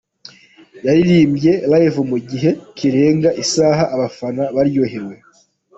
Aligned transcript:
Yaririmbye 0.85 1.51
live 1.71 1.99
mu 2.11 2.17
gihe 2.29 2.49
kirenga 2.77 3.29
isaha 3.43 3.83
abafana 3.95 4.43
baryohewe. 4.55 5.15